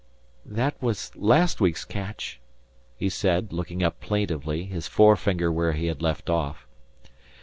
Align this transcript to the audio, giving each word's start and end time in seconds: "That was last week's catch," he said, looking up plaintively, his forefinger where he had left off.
"That 0.47 0.81
was 0.81 1.15
last 1.15 1.61
week's 1.61 1.85
catch," 1.85 2.41
he 2.97 3.07
said, 3.07 3.53
looking 3.53 3.83
up 3.83 3.99
plaintively, 3.99 4.63
his 4.65 4.87
forefinger 4.87 5.51
where 5.51 5.73
he 5.73 5.85
had 5.85 6.01
left 6.01 6.27
off. 6.27 6.65